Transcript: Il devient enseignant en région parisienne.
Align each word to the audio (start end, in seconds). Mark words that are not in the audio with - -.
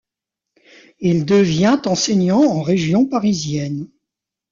Il 0.99 1.27
devient 1.27 1.79
enseignant 1.85 2.41
en 2.43 2.63
région 2.63 3.05
parisienne. 3.05 3.87